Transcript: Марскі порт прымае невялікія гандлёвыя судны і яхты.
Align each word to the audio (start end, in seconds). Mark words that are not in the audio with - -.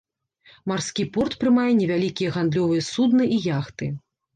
Марскі 0.71 1.05
порт 1.19 1.37
прымае 1.45 1.67
невялікія 1.83 2.35
гандлёвыя 2.41 2.91
судны 2.93 3.33
і 3.39 3.43
яхты. 3.57 3.97